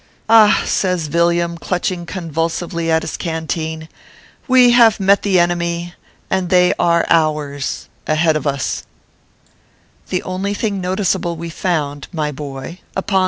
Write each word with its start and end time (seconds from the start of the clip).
Ah!" 0.29 0.63
says 0.65 1.09
Villiam, 1.09 1.59
clutching 1.59 2.07
convulsively 2.07 2.89
at 2.89 3.03
his 3.03 3.17
canteen," 3.17 3.87
we 4.47 4.71
have 4.71 4.99
met 4.99 5.21
the 5.21 5.39
enemy, 5.39 5.93
and 6.27 6.49
they 6.49 6.73
are 6.79 7.05
hours 7.07 7.87
ahead 8.07 8.35
of 8.35 8.47
us/ 8.47 8.81
The 10.09 10.23
only 10.23 10.55
thing 10.55 10.81
noticeable 10.81 11.35
we 11.35 11.51
found, 11.51 12.07
my 12.11 12.31
boy, 12.31 12.79
upon 12.95 13.03
246 13.03 13.13
ORPHEUS 13.13 13.17
C. 13.17 13.19